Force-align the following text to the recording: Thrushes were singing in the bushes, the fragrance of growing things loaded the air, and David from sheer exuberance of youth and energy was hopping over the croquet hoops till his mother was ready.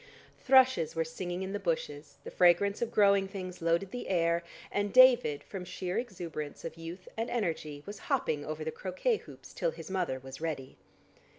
Thrushes 0.43 0.95
were 0.95 1.03
singing 1.03 1.43
in 1.43 1.51
the 1.53 1.59
bushes, 1.59 2.17
the 2.23 2.31
fragrance 2.31 2.81
of 2.81 2.89
growing 2.89 3.27
things 3.27 3.61
loaded 3.61 3.91
the 3.91 4.07
air, 4.09 4.43
and 4.71 4.91
David 4.91 5.43
from 5.43 5.63
sheer 5.63 5.99
exuberance 5.99 6.65
of 6.65 6.75
youth 6.75 7.07
and 7.15 7.29
energy 7.29 7.83
was 7.85 7.99
hopping 8.09 8.43
over 8.43 8.63
the 8.63 8.71
croquet 8.71 9.17
hoops 9.17 9.53
till 9.53 9.69
his 9.69 9.91
mother 9.91 10.17
was 10.19 10.41
ready. 10.41 10.75